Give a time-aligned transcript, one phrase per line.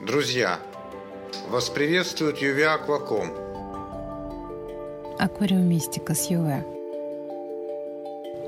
[0.00, 0.58] Друзья,
[1.48, 3.30] вас приветствует Юве Акваком.
[5.18, 6.64] Аквариумистика с Юве.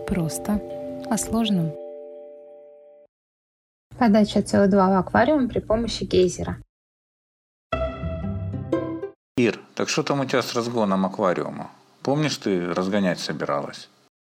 [0.08, 0.60] Просто
[1.08, 1.72] о сложном.
[3.96, 6.58] Подача СО2 в аквариум при помощи гейзера.
[9.36, 11.70] Ир, так что там у тебя с разгоном аквариума?
[12.02, 13.88] Помнишь, ты разгонять собиралась?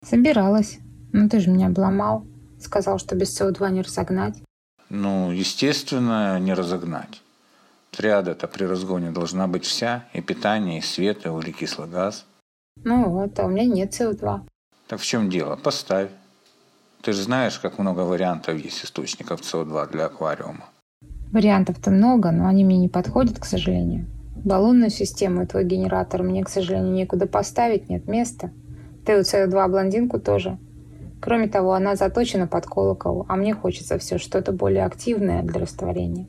[0.05, 0.79] Собиралась.
[1.13, 2.25] Но ты же меня обломал.
[2.61, 4.41] Сказал, что без СО2 не разогнать.
[4.91, 7.23] Ну, естественно, не разогнать.
[7.93, 12.27] Триада-то при разгоне должна быть вся, и питание, и свет, и углекислый газ.
[12.83, 14.41] Ну вот, а у меня нет СО2.
[14.89, 15.55] Так в чем дело?
[15.55, 16.11] Поставь.
[17.03, 20.65] Ты же знаешь, как много вариантов есть источников СО2 для аквариума.
[21.33, 24.07] Вариантов-то много, но они мне не подходят, к сожалению.
[24.45, 28.51] Баллонную систему и твой генератор мне, к сожалению, некуда поставить, нет места.
[29.07, 30.59] Ты у СО2 блондинку тоже.
[31.21, 36.27] Кроме того, она заточена под колокол, а мне хочется все что-то более активное для растворения.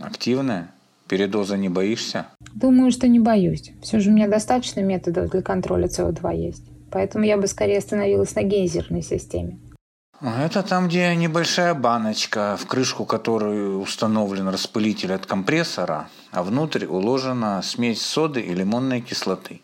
[0.00, 0.70] Активное?
[1.06, 2.26] Передоза не боишься?
[2.54, 3.72] Думаю, что не боюсь.
[3.82, 6.64] Все же у меня достаточно методов для контроля СО2 есть.
[6.90, 9.58] Поэтому я бы скорее остановилась на гейзерной системе.
[10.22, 17.60] Это там, где небольшая баночка, в крышку которой установлен распылитель от компрессора, а внутрь уложена
[17.62, 19.60] смесь соды и лимонной кислоты.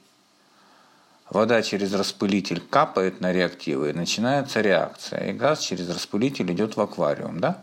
[1.31, 6.81] Вода через распылитель капает на реактивы, и начинается реакция, и газ через распылитель идет в
[6.81, 7.63] аквариум, да?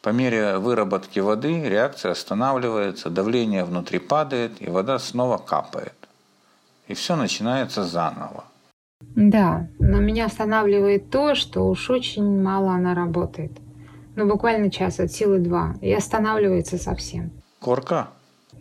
[0.00, 5.94] По мере выработки воды реакция останавливается, давление внутри падает, и вода снова капает.
[6.88, 8.44] И все начинается заново.
[9.14, 13.52] Да, но меня останавливает то, что уж очень мало она работает.
[14.16, 17.30] Ну, буквально час от силы два, и останавливается совсем.
[17.60, 18.08] Корка?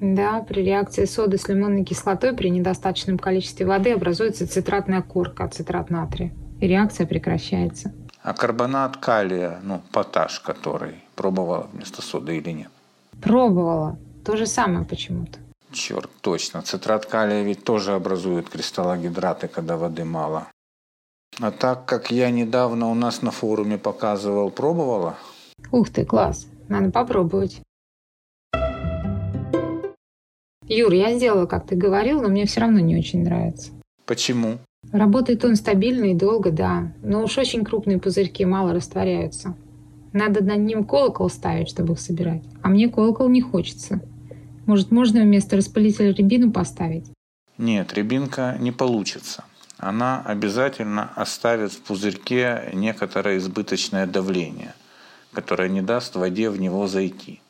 [0.01, 5.91] Да, при реакции соды с лимонной кислотой при недостаточном количестве воды образуется цитратная корка, цитрат
[5.91, 6.33] натрия.
[6.59, 7.93] И реакция прекращается.
[8.23, 12.71] А карбонат калия, ну, поташ который, пробовала вместо соды или нет?
[13.21, 13.99] Пробовала.
[14.25, 15.37] То же самое почему-то.
[15.71, 16.63] Черт, точно.
[16.63, 20.47] Цитрат калия ведь тоже образует кристаллогидраты, когда воды мало.
[21.39, 25.15] А так как я недавно у нас на форуме показывал, пробовала?
[25.71, 26.47] Ух ты, класс.
[26.69, 27.61] Надо попробовать.
[30.73, 33.71] Юр, я сделала, как ты говорил, но мне все равно не очень нравится.
[34.05, 34.57] Почему?
[34.93, 39.53] Работает он стабильно и долго, да, но уж очень крупные пузырьки мало растворяются.
[40.13, 42.43] Надо над ним колокол ставить, чтобы их собирать.
[42.61, 43.99] А мне колокол не хочется.
[44.65, 47.11] Может, можно вместо распылителя рябину поставить?
[47.57, 49.43] Нет, рябинка не получится.
[49.77, 54.73] Она обязательно оставит в пузырьке некоторое избыточное давление,
[55.33, 57.40] которое не даст воде в него зайти.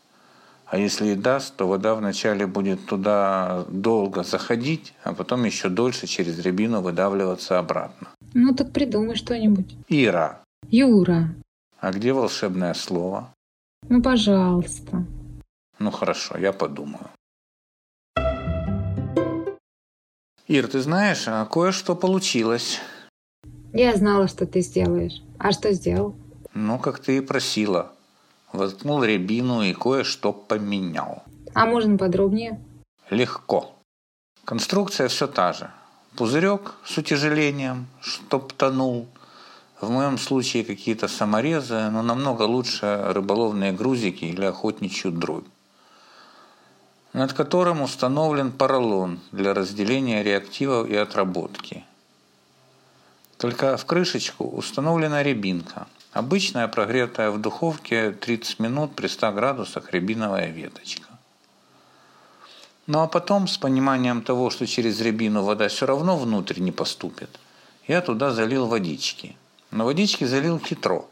[0.71, 6.07] А если и даст, то вода вначале будет туда долго заходить, а потом еще дольше
[6.07, 8.07] через рябину выдавливаться обратно.
[8.33, 9.75] Ну так придумай что-нибудь.
[9.89, 10.39] Ира.
[10.69, 11.35] Юра.
[11.81, 13.33] А где волшебное слово?
[13.89, 15.05] Ну, пожалуйста.
[15.79, 17.09] Ну хорошо, я подумаю.
[20.47, 22.79] Ир, ты знаешь, а кое-что получилось.
[23.73, 25.21] Я знала, что ты сделаешь.
[25.37, 26.15] А что сделал?
[26.53, 27.91] Ну, как ты и просила
[28.53, 31.23] воткнул рябину и кое-что поменял.
[31.53, 32.59] А можно подробнее?
[33.09, 33.75] Легко.
[34.45, 35.71] Конструкция все та же.
[36.15, 39.07] Пузырек с утяжелением, чтоб тонул.
[39.79, 45.47] В моем случае какие-то саморезы, но намного лучше рыболовные грузики или охотничью дробь
[47.13, 51.83] над которым установлен поролон для разделения реактивов и отработки.
[53.37, 60.47] Только в крышечку установлена рябинка– Обычная прогретая в духовке 30 минут при 100 градусах рябиновая
[60.47, 61.07] веточка.
[62.85, 67.29] Ну а потом, с пониманием того, что через рябину вода все равно внутрь не поступит,
[67.87, 69.37] я туда залил водички.
[69.71, 71.05] Но водички залил хитро.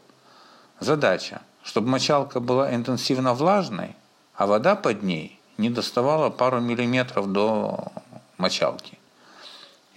[0.80, 3.96] Задача, чтобы мочалка была интенсивно влажной,
[4.34, 7.90] а вода под ней не доставала пару миллиметров до
[8.36, 8.98] мочалки.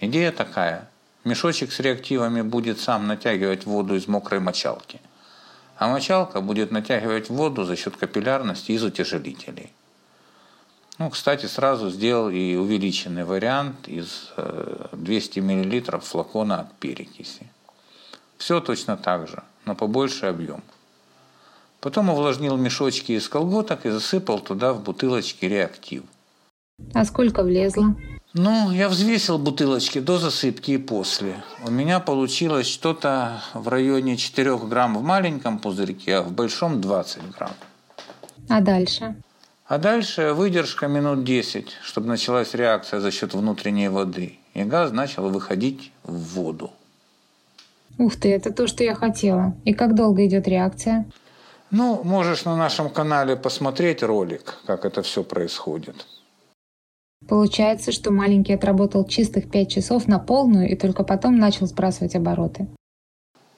[0.00, 0.88] Идея такая–
[1.24, 5.00] Мешочек с реактивами будет сам натягивать воду из мокрой мочалки,
[5.78, 9.72] а мочалка будет натягивать воду за счет капиллярности из утяжелителей.
[10.98, 14.32] Ну, кстати, сразу сделал и увеличенный вариант из
[14.92, 17.48] 200 э, мл флакона от перекиси.
[18.36, 20.62] Все точно так же, но побольше объем.
[21.80, 26.02] Потом увлажнил мешочки из колготок и засыпал туда в бутылочки реактив.
[26.92, 27.96] А сколько влезло?
[28.36, 31.36] Ну, я взвесил бутылочки до засыпки и после.
[31.64, 37.30] У меня получилось что-то в районе 4 грамм в маленьком пузырьке, а в большом 20
[37.30, 37.52] грамм.
[38.48, 39.14] А дальше?
[39.66, 44.40] А дальше выдержка минут 10, чтобы началась реакция за счет внутренней воды.
[44.54, 46.72] И газ начал выходить в воду.
[47.98, 49.54] Ух ты, это то, что я хотела.
[49.64, 51.06] И как долго идет реакция?
[51.70, 56.04] Ну, можешь на нашем канале посмотреть ролик, как это все происходит.
[57.28, 62.66] Получается, что маленький отработал чистых 5 часов на полную и только потом начал сбрасывать обороты.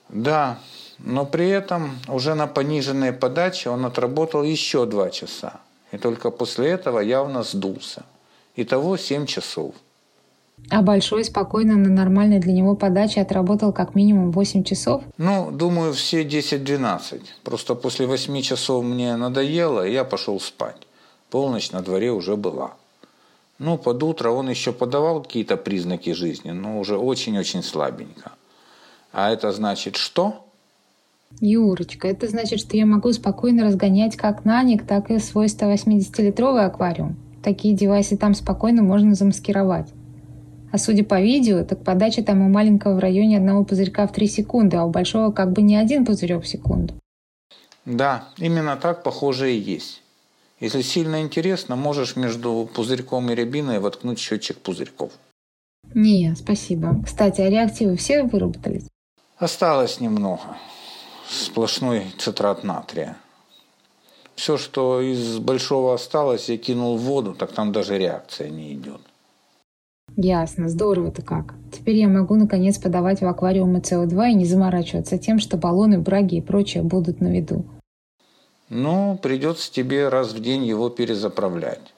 [0.09, 0.59] Да,
[0.99, 5.61] но при этом уже на пониженной подаче он отработал еще 2 часа.
[5.93, 8.05] И только после этого явно сдулся.
[8.55, 9.75] Итого 7 часов.
[10.71, 15.03] А Большой спокойно на нормальной для него подаче отработал как минимум 8 часов?
[15.19, 17.21] Ну, думаю, все 10-12.
[17.45, 20.87] Просто после 8 часов мне надоело, и я пошел спать.
[21.31, 22.75] Полночь на дворе уже была.
[23.59, 28.33] Ну, под утро он еще подавал какие-то признаки жизни, но уже очень-очень слабенько.
[29.13, 30.47] А это значит что?
[31.41, 37.17] Юрочка, это значит, что я могу спокойно разгонять как наник, так и свой 180-литровый аквариум.
[37.43, 39.89] Такие девайсы там спокойно можно замаскировать.
[40.73, 44.27] А судя по видео, так подача там у маленького в районе одного пузырька в 3
[44.27, 46.95] секунды, а у большого как бы не один пузырек в секунду.
[47.85, 50.03] Да, именно так похоже и есть.
[50.59, 55.13] Если сильно интересно, можешь между пузырьком и рябиной воткнуть счетчик пузырьков.
[55.95, 57.03] Не, спасибо.
[57.05, 58.89] Кстати, а реактивы все выработались?
[59.37, 60.57] Осталось немного.
[61.29, 63.17] Сплошной цитрат натрия.
[64.35, 69.01] Все, что из большого осталось, я кинул в воду, так там даже реакция не идет.
[70.17, 71.55] Ясно, здорово-то как.
[71.73, 76.37] Теперь я могу наконец подавать в аквариумы СО2 и не заморачиваться тем, что баллоны, браги
[76.37, 77.65] и прочее будут на виду.
[78.69, 81.93] Ну, придется тебе раз в день его перезаправлять.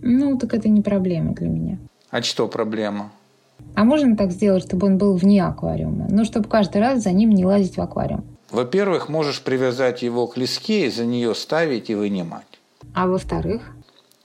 [0.00, 1.78] Ну, так это не проблема для меня.
[2.10, 3.10] А что проблема?
[3.74, 6.06] А можно так сделать, чтобы он был вне аквариума?
[6.10, 8.24] Ну, чтобы каждый раз за ним не лазить в аквариум.
[8.50, 12.60] Во-первых, можешь привязать его к леске и за нее ставить и вынимать.
[12.94, 13.62] А во-вторых?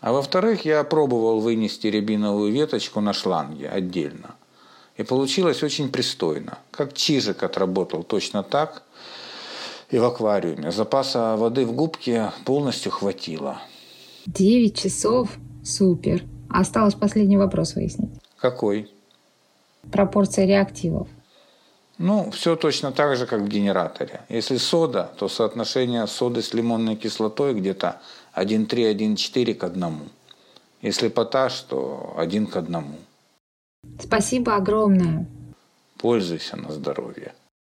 [0.01, 4.35] А во-вторых, я пробовал вынести рябиновую веточку на шланге отдельно.
[4.97, 6.57] И получилось очень пристойно.
[6.71, 8.83] Как чижик отработал точно так
[9.89, 10.71] и в аквариуме.
[10.71, 13.61] Запаса воды в губке полностью хватило.
[14.25, 15.29] Девять часов?
[15.63, 16.23] Супер.
[16.49, 18.11] Осталось последний вопрос выяснить.
[18.37, 18.91] Какой?
[19.91, 21.07] Пропорция реактивов.
[21.97, 24.21] Ну, все точно так же, как в генераторе.
[24.29, 27.99] Если сода, то соотношение соды с лимонной кислотой где-то
[28.35, 30.05] 1,3-1,4 к одному.
[30.81, 32.97] Если поташ, то один к одному.
[33.99, 35.27] Спасибо огромное.
[35.97, 37.33] Пользуйся на здоровье.